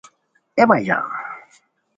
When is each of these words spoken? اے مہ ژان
اے 0.57 0.63
مہ 0.69 0.77
ژان 0.85 1.05